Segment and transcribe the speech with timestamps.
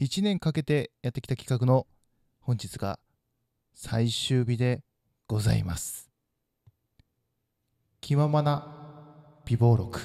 [0.00, 1.86] 1年かけてやってきた企画の
[2.40, 2.98] 本日が
[3.74, 4.82] 最終日で
[5.28, 6.10] ございます。
[8.00, 8.66] 気ままな
[9.46, 10.00] 美貌録。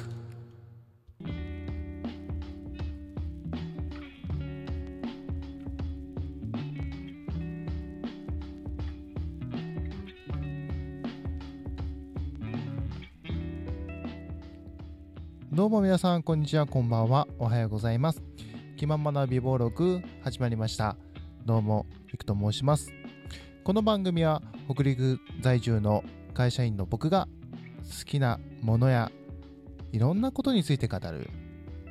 [15.51, 17.27] どうも皆さんこんにちはこんばんは。
[17.39, 18.28] おはようございます。
[18.79, 20.95] 気ままな美貌録始まりました。
[21.45, 22.93] どうもいくと申します。
[23.65, 24.41] この番組は
[24.73, 26.01] 北陸在住の
[26.33, 27.27] 会社員の僕が
[27.81, 29.11] 好きなものや
[29.91, 31.29] いろんなことについて語る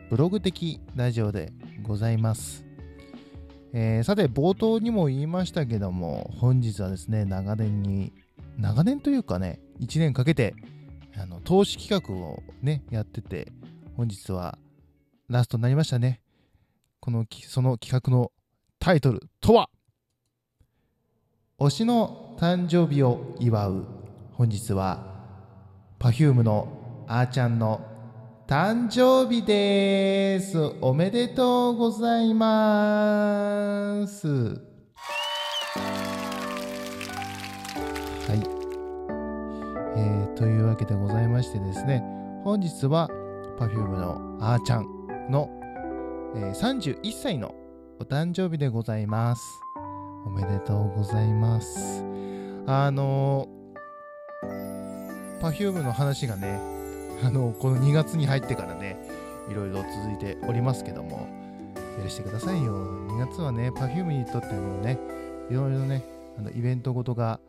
[0.08, 2.64] ブログ的ラジオでございます、
[3.74, 8.14] えーさて冒頭にも言いましたけども本日はですね長年に
[8.56, 10.54] 長年というかね1年かけて
[11.18, 13.52] あの投資企画をねやってて
[13.94, 14.56] 本日は
[15.28, 16.22] ラストになりましたね。
[17.00, 18.32] このその企画の
[18.78, 19.70] タイトルとは？
[21.58, 23.84] 推しの誕生日を祝う。
[24.32, 25.16] 本日は
[25.98, 27.80] Perfume のあーちゃんの
[28.46, 30.58] 誕生日です。
[30.80, 34.28] おめでとうございます。
[34.28, 34.54] は
[38.34, 38.38] い。
[39.96, 42.02] えーというわけでございましてですね。
[42.44, 43.08] 本日は
[43.58, 44.86] Perfume のあーちゃん
[45.30, 45.50] の、
[46.36, 47.54] え31歳の
[47.98, 49.42] お誕生日でございます。
[50.26, 52.04] おめでとうございます。
[52.66, 56.60] あのー、Perfume の話がね
[57.24, 58.98] あのこの2月に入ってからね
[59.50, 61.26] いろいろ続いておりますけども
[62.02, 62.74] 許してくださいよ。
[63.08, 64.98] 2月はね Perfume にとってもね
[65.50, 66.04] いろいろね
[66.38, 67.40] あのイベントごとが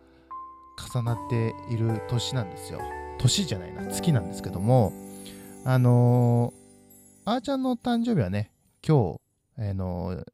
[0.93, 2.79] 重なっている年なんですよ。
[3.19, 4.93] 年じゃないな月なんですけども
[5.65, 8.51] あのー、あーちゃんの誕生日はね
[8.89, 10.25] 今日あの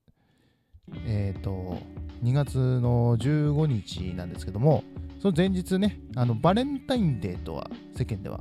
[1.05, 1.77] えっ、と
[2.23, 4.85] 2月の15日なんですけども
[5.21, 8.39] その前日ねあのバレンタインデーとは世間では、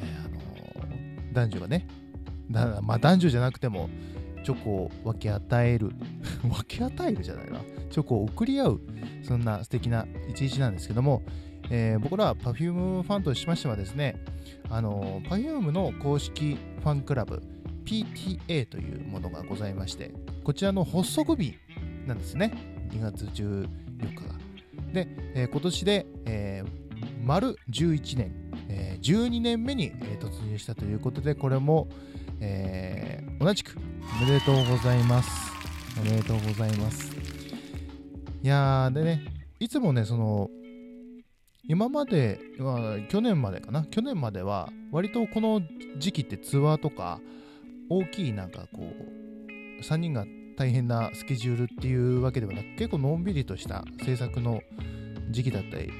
[0.00, 0.36] えーあの
[1.34, 1.86] 男女がね
[2.50, 3.90] だまあ男女じゃなくても
[4.42, 5.90] チョコを分け与える
[6.42, 7.60] 分け与えるじゃないな。
[7.90, 8.80] チョコを送り合う
[9.22, 11.20] そんな素敵な一日なんですけども、
[11.68, 14.16] えー僕ら Perfume ファンとしましてはですね
[14.70, 17.42] あの Perfume の公式ファンクラブ
[17.86, 20.12] PTA というものがございまして
[20.44, 21.54] こちらの発足日
[22.06, 22.52] なんですね。
[22.90, 23.68] 2月14
[24.00, 24.34] 日が。
[24.92, 26.86] で、えー今年で、えー
[27.24, 28.32] 丸11年、
[28.68, 31.88] えー12年目に、え突入したということでこれも、
[32.40, 33.76] えー同じく。
[34.22, 35.30] おめでとうございます。
[36.00, 37.12] おめでとうございます。
[38.42, 39.24] いやーでね
[39.58, 40.48] いつもねその
[41.64, 43.84] 今まで、まあ去年までかな。
[43.84, 45.60] 去年までは割とこの
[45.98, 47.20] 時期ってツアーとか
[47.88, 50.24] 大きいなんかこう3人が
[50.56, 54.62] 大変なスケジュールっていうわけではなく結構のんびりとした制作の
[55.30, 55.92] 時期だったり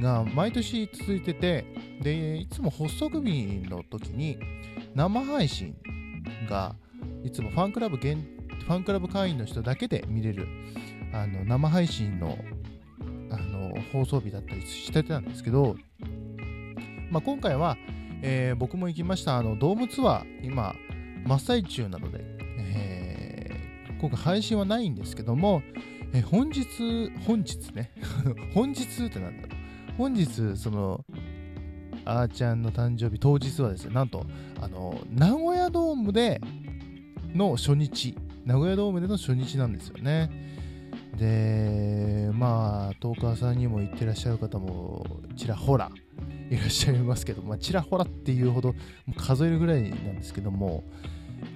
[0.00, 1.64] が毎年続いてて
[2.02, 4.38] でいつも発足日の時に
[4.94, 5.76] 生配信
[6.48, 6.76] が
[7.24, 8.26] いつもファンクラブ限
[8.66, 10.46] ファンクラブ会員の人だけで見れる
[11.12, 12.38] あの生配信の
[13.32, 15.76] あの放送日だったりしてたんですけど、
[17.10, 17.76] まあ、今回は、
[18.22, 20.74] えー僕も行きましたあのドームツアー今
[21.26, 22.18] 真っ最中なので、
[22.58, 23.60] えー
[24.00, 25.62] 今回配信はないんですけども、
[26.14, 26.64] えー本日
[27.26, 27.90] 本日ね
[28.54, 29.50] 本日ってなんだろう。
[29.98, 31.04] 本日その
[32.06, 34.24] あーちゃんの誕生日当日はですねなんと
[34.60, 36.40] あの名古屋ドームで
[37.34, 38.16] の初日
[38.46, 40.30] 名古屋ドームでの初日なんですよね。
[41.18, 45.04] でまあトーカーさんにも行ってらっしゃる方も
[45.36, 45.90] ちらほら
[46.50, 48.74] いらっしゃいますけど、まあ、ちらほらっていうほど
[49.16, 50.82] 数えるぐらいなんですけども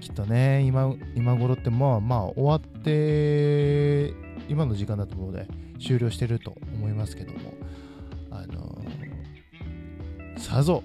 [0.00, 4.14] きっとね今今頃ってまあまあ終わって
[4.48, 5.48] 今の時間だと思うので
[5.84, 7.38] 終了してると思いますけども
[8.30, 8.84] あの
[10.38, 10.84] さぞ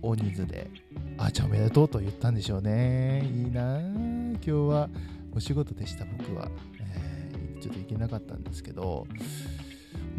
[0.00, 0.70] 大人数で
[1.18, 3.24] あーちゃんおめでとうと言ったんでしょうね。
[3.24, 4.88] いいな今日は
[5.34, 6.48] お仕事でした僕は、
[6.80, 7.18] えー
[7.60, 9.06] ちょっと行けなかったんですけど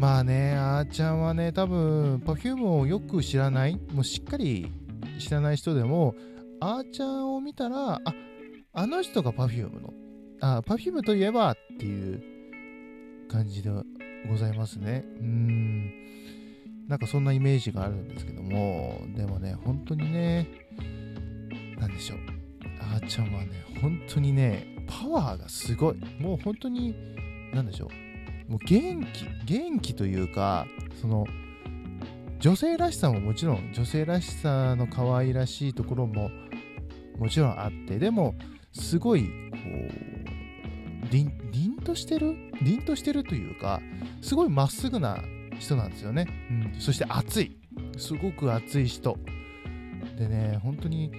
[0.00, 4.72] まあねあーちゃんはね多分 Perfume をよく知らないもうしっかり
[5.18, 6.14] 知らない人でも
[6.58, 8.00] あーちゃんを見たらあ
[8.72, 9.92] あの人が Perfume の
[10.40, 12.22] あ Perfume といえばっていう
[13.28, 13.70] 感じで
[14.26, 15.04] ございますね。
[15.20, 15.92] うーん。
[16.88, 20.48] なんかそんなイメージがあるんですけどもでもね本当にね
[21.78, 22.18] なんでしょう。
[22.80, 23.50] あーちゃんはね
[23.82, 25.96] 本当にねパワーがすごい。
[26.18, 26.94] もう本当に
[27.52, 28.09] なんでしょう。
[28.50, 30.66] もう元気元気というか
[31.00, 31.24] その
[32.40, 36.30] 女性らしさももちろん女性らしさの可愛らしいところも
[37.18, 38.34] もちろんあってでも
[38.72, 39.56] すごいこ
[41.10, 42.36] 凛凛としてる？
[42.62, 43.80] 凛としてるというか
[44.20, 45.22] すごいまっすぐな
[45.58, 47.56] 人なんですよね、うん、そして熱い。
[47.96, 49.16] すごく熱い人。
[50.18, 51.12] でね本当に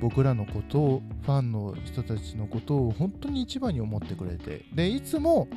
[0.00, 4.64] 僕らのことをファンの人たちのことを本当に一番に思ってくれて。
[4.74, 5.48] でいつも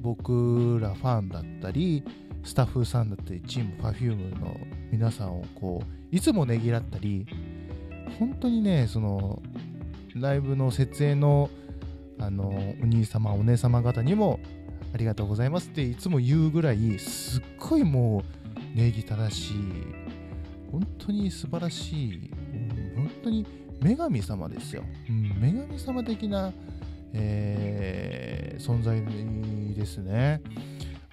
[0.00, 2.02] 僕らファンだったり
[2.44, 4.56] スタッフさんだったりチーム Perfume の
[4.90, 7.26] 皆さんをこういつもねぎらったり
[8.18, 9.42] 本当にねその
[10.14, 11.50] ライブの設営の
[12.20, 12.48] あの
[12.82, 14.40] お兄様お姉様方にも
[14.92, 18.24] ありがとうございますっていつも言うぐらいすっごいも
[18.74, 19.54] う礼儀正しい
[20.72, 22.30] 本当に素晴らしい
[22.96, 23.46] 本当に
[23.80, 26.52] 女神様ですよ、うん、女神様的な、
[27.14, 29.02] えー、存在
[29.74, 30.40] ですね。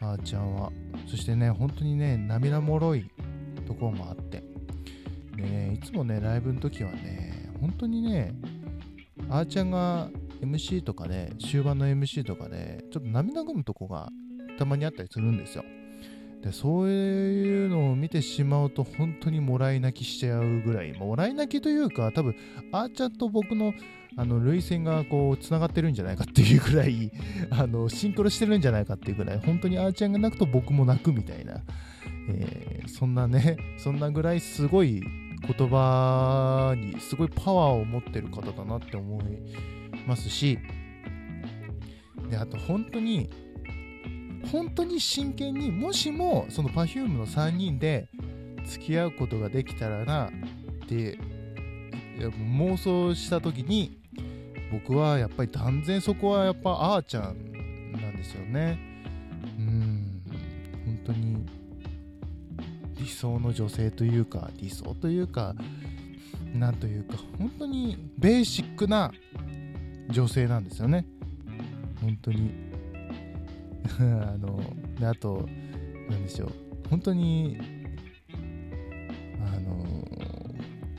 [0.01, 0.71] あーちゃんは。
[1.07, 3.09] そしてね本当にね涙もろい
[3.67, 4.43] ところもあって。
[5.35, 8.33] ねいつもねライブの時はね本当にね
[9.29, 10.09] あーちゃんが
[10.41, 14.09] MC とかで、終盤の MC とかで、ちょっと涙ぐむとこが
[14.57, 15.63] たまにあったりするんですよ。
[16.45, 22.35] で、そういうのを見てしまうと、本当にもらい泣きしちゃうぐらい、もらい泣きというか、多分、
[22.71, 23.73] あーちゃんと僕の、
[24.15, 27.11] あの、涙腺がこう、つながってるんじゃないかっていうぐらい、
[27.49, 31.63] あの、シンクロしてるんじゃないかっていうぐらい、本当にあーちゃんが泣くと僕も泣くみたいな、
[32.29, 39.23] えー、そんなね、そんなぐらいすごい言葉にすごいパワーを持ってる方だなって思い
[40.05, 40.59] ますし。
[42.29, 43.29] であと本当に
[44.51, 48.07] 本当に真剣にもしもその Perfume の3人で
[48.65, 51.17] 付き合うことができたらなって
[52.57, 53.99] 妄想した時に
[54.71, 58.79] 僕はやっぱり断然そこはやっぱあーちゃんなんですよね。
[59.57, 60.21] うん。
[60.85, 61.45] 本当に
[62.97, 65.55] 理想の女性というか理想というか
[66.53, 69.11] なんというか本当にベーシックな
[70.09, 71.05] 女性なんですよね。
[72.01, 72.64] 本当に。
[73.99, 74.61] あの
[74.99, 75.47] であと
[76.09, 76.51] 何でしょう。
[76.89, 77.57] 本当に
[79.39, 80.05] あの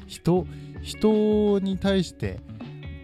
[0.07, 0.47] 人
[0.83, 2.41] 人に対して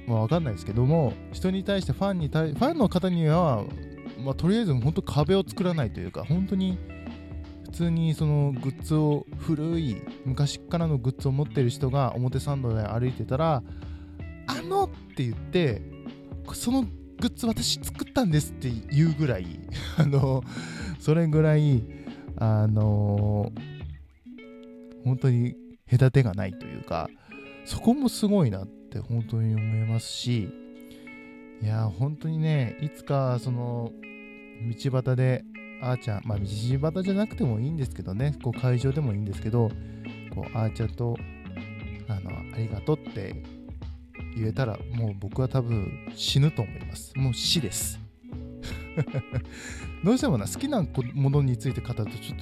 [0.06, 3.64] まあ分かんないですけども人に対してファンに対ファンの方には、
[4.24, 6.78] まあ、とりあえず本当壁を作らないというか本当に
[7.64, 13.62] 普通にそのグッズを古い昔からのグッズを持ってる人が表参道で歩いてたら
[14.46, 15.82] あのって言って
[16.52, 16.84] その
[17.22, 19.46] グッズ私作ったんですって言うぐらい
[19.96, 20.42] あの
[20.98, 21.84] それぐらい
[22.36, 23.52] あの
[25.04, 25.54] 本当に
[25.88, 27.08] 隔てがないというか
[27.64, 30.48] そこもすごいなって本当に思いますし
[31.62, 33.92] いや本当にねいつかその
[34.82, 35.44] 道端で
[35.80, 39.70] あーちゃんまあ道端じゃなくてもいいんですけどねこう会場でもいいんですけど
[40.34, 41.16] こうあーちゃんと
[42.08, 43.61] あのありがとうって
[44.36, 47.12] 言えたらもう僕は多分死ぬと思います。
[47.16, 48.00] もう死です。
[50.04, 50.84] どうしてもな好きな
[51.14, 52.38] ものについて語るとちょっ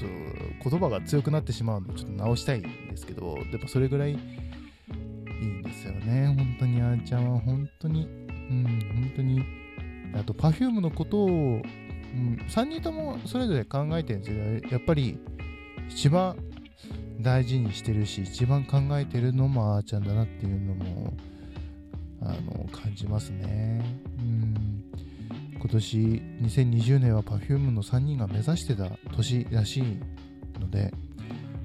[0.62, 6.34] と言葉が強くなってしまうのでちょっと直したいんですけどでもそれぐらいいいんですよね。
[6.36, 8.06] 本当にあーちゃんは本当に
[8.50, 9.42] うん本当に。
[10.12, 11.62] あと Perfume のことを、うん、
[12.48, 15.18] 3人ともそれぞれ考えてるんですけどやっぱり
[15.88, 16.36] 一番
[17.20, 21.12] 大事にしてるし一番考えてるのもあーちゃんだなっていうのも
[22.22, 23.82] あの感じますね。
[24.18, 24.84] うん
[25.60, 29.82] 今年2020年は Perfume の3人が目指してた年らしい
[30.58, 30.90] ので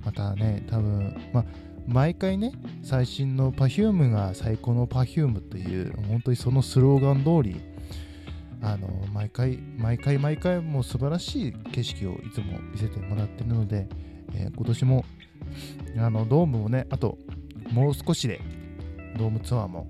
[0.03, 1.45] またね多分まあ
[1.87, 2.51] 毎回ね
[2.83, 7.61] 最新の Perfume が最高の Perfume という本当にそのスローガン通り
[8.61, 13.87] あの毎回毎回毎回もう素晴らしい景色をいつも見せてもらってるので、
[14.33, 15.05] えー、今年も
[15.97, 17.17] あのドームもねあと
[17.71, 18.41] もう少しで
[19.17, 19.87] ドームツアーも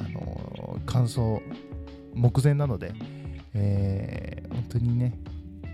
[0.00, 1.40] あの乾燥
[2.14, 2.92] 目前なので、
[3.54, 5.18] えー、本当にね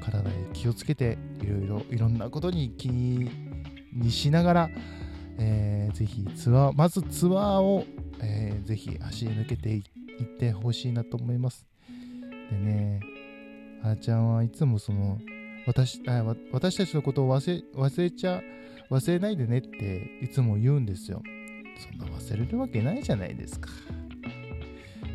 [0.01, 3.31] 体に気をつけていろいろいろんなことに気に
[4.11, 4.71] しながら、
[5.39, 7.85] えー、ぜひツアーまずツアーを、
[8.21, 9.83] えー、ぜひ走り抜けていっ
[10.39, 11.67] てほしいなと思います。
[12.51, 13.01] でね
[13.83, 15.19] あーちゃんはいつもその
[15.67, 18.41] 私あ私たちのことを忘れ忘れちゃ
[18.91, 21.23] 忘れないでねっていつも言うんですよ。
[21.79, 23.69] そんな忘れるわけないじゃないですか。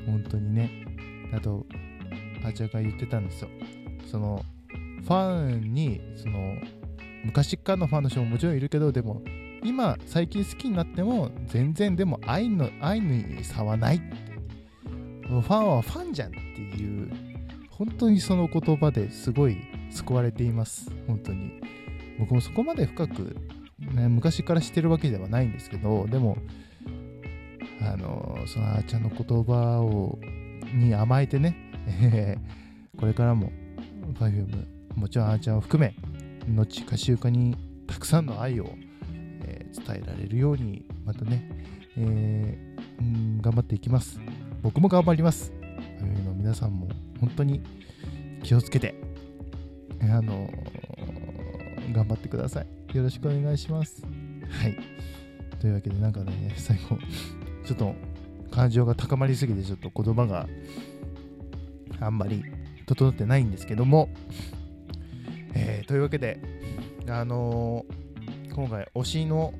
[0.06, 0.70] 本当にね。
[1.34, 1.66] あと
[2.44, 3.50] あーちゃんが言ってたんですよ。
[4.10, 4.44] その
[5.04, 6.56] ファンにその
[7.26, 9.22] 昔からのファンの人ももちろんいるけどでも
[9.64, 14.02] 今最近好きになっても全然でも愛の愛に差はない。
[15.28, 17.10] ファンはファンじゃんっていう
[17.70, 19.58] 本当にその言葉ですごい
[19.90, 20.92] 救われています。
[21.08, 21.62] 本当に。
[22.20, 23.36] 僕もそこまで深く、
[23.80, 26.38] ね、昔から知ってるわけではないんですけどでも
[27.82, 30.20] あのそのあーちゃんの言葉を
[30.74, 31.56] に甘えてね、
[31.88, 32.38] え
[32.96, 33.52] ーこれからも
[34.20, 35.96] Perfume もちろんあーちゃんを含め
[36.54, 37.56] 後かしゆかに
[37.88, 38.70] たくさんの愛を、
[39.44, 41.50] えー伝えられるようにまたね、
[41.98, 44.20] えーん頑張っていきます。
[44.62, 45.52] 僕も頑張ります。
[46.00, 46.88] Perfume の皆さんも
[47.20, 47.62] 本当に
[48.44, 48.94] 気をつけて
[50.02, 50.50] えーあの
[51.94, 52.96] 頑張ってください。
[52.96, 54.04] よろしくお願いします。
[54.50, 54.78] はい。
[55.60, 56.98] というわけでなんかね最後
[57.72, 57.96] ちょっと
[58.54, 60.46] 感情が高まりすぎてちょっと言葉が
[62.02, 62.44] あんまり
[62.86, 64.10] 整ってないんですけども、
[65.54, 66.42] えーというわけで
[67.08, 69.54] あのー今回推しの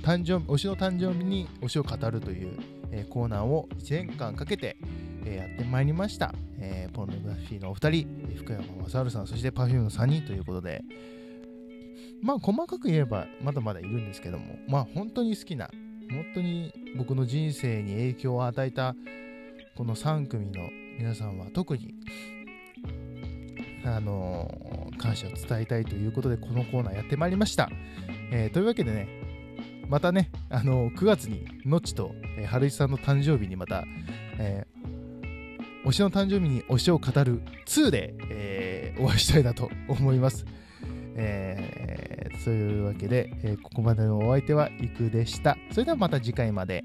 [0.00, 2.58] 誕生推しの誕生日に推しを語るという、
[2.90, 4.78] えーコーナーを1年間かけて、
[5.26, 10.82] えやってまいりました、えポルノグラフィーのお二人福山雅治さんそして Perfume の3人ということで。
[12.22, 15.68] まあ細かく言えばまだまだいるんですけどもまあ本当に好きな
[16.12, 18.94] 本当に僕の人生に影響を与えた
[19.76, 21.94] この3組の皆さんは特に
[23.84, 27.68] あの感謝を伝えたいということでこのコーナーやってまいりました、
[28.30, 29.22] えーというわけでね
[29.88, 33.84] またね、あの9月にのっちと、えー春石さんの誕生日にまた、
[34.38, 34.82] えー
[35.86, 40.46] 推しの誕生日に推しを語る2で、えーお会いしたいなと思います。
[41.14, 45.56] えー、そういうわけで、えーここまでのお相手はいくでした。
[45.70, 46.84] それではまた次回まで。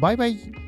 [0.00, 0.63] バイバイ。